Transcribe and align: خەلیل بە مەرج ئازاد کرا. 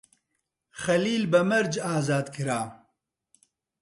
خەلیل 0.81 1.23
بە 1.31 1.41
مەرج 1.49 1.73
ئازاد 1.85 2.27
کرا. 2.35 2.61